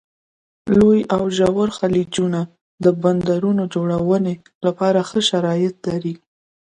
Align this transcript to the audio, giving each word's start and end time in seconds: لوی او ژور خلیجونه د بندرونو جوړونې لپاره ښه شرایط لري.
لوی 0.77 0.99
او 1.15 1.23
ژور 1.37 1.69
خلیجونه 1.77 2.41
د 2.83 2.85
بندرونو 3.01 3.63
جوړونې 3.73 4.33
لپاره 4.65 4.99
ښه 5.09 5.19
شرایط 5.29 5.75
لري. 5.89 6.15